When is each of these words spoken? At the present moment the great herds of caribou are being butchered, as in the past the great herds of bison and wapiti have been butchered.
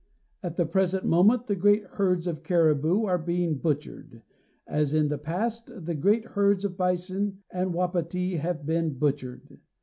At 0.41 0.55
the 0.55 0.65
present 0.65 1.05
moment 1.05 1.45
the 1.45 1.55
great 1.55 1.83
herds 1.85 2.25
of 2.25 2.41
caribou 2.41 3.03
are 3.03 3.19
being 3.19 3.59
butchered, 3.59 4.23
as 4.65 4.95
in 4.95 5.09
the 5.09 5.19
past 5.19 5.71
the 5.85 5.93
great 5.93 6.25
herds 6.29 6.65
of 6.65 6.75
bison 6.75 7.43
and 7.51 7.71
wapiti 7.71 8.37
have 8.37 8.65
been 8.65 8.97
butchered. 8.97 9.59